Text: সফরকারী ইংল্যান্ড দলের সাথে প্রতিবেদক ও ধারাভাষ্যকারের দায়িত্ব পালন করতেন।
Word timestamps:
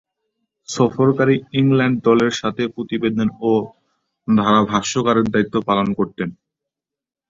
সফরকারী 0.69 1.35
ইংল্যান্ড 1.59 1.97
দলের 2.07 2.33
সাথে 2.41 2.63
প্রতিবেদক 2.75 3.31
ও 3.43 3.51
ধারাভাষ্যকারের 4.27 5.25
দায়িত্ব 5.33 5.55
পালন 5.69 5.87
করতেন। 5.99 6.29